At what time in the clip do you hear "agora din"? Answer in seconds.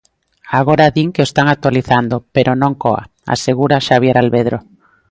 0.59-1.09